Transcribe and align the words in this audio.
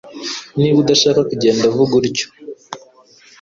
Niba 0.59 0.77
udashaka 0.83 1.19
kugenda 1.29 1.73
vuga 1.75 1.93
utyo 1.99 2.25